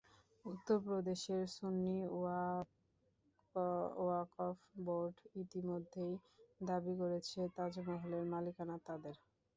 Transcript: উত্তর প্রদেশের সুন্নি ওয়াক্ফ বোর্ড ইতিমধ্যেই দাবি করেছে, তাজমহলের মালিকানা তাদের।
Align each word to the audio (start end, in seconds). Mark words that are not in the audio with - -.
উত্তর 0.45 0.77
প্রদেশের 0.85 1.43
সুন্নি 1.55 1.97
ওয়াক্ফ 3.99 4.39
বোর্ড 4.79 5.13
ইতিমধ্যেই 5.41 6.13
দাবি 6.61 6.93
করেছে, 7.01 7.39
তাজমহলের 7.55 8.23
মালিকানা 8.33 8.75
তাদের। 8.87 9.15